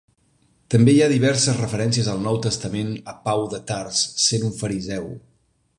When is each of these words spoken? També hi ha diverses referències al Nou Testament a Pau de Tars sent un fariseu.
També 0.75 0.93
hi 0.95 1.03
ha 1.07 1.09
diverses 1.11 1.59
referències 1.59 2.09
al 2.15 2.23
Nou 2.29 2.41
Testament 2.47 2.91
a 3.13 3.17
Pau 3.29 3.47
de 3.53 3.61
Tars 3.73 4.05
sent 4.27 4.49
un 4.51 4.57
fariseu. 4.65 5.11